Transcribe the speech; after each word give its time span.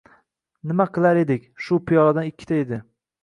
Nima 0.71 0.87
qilar 0.95 1.19
edik, 1.25 1.45
shu 1.65 1.79
piyoladan 1.91 2.31
ikkita 2.31 2.59
edi 2.65 2.81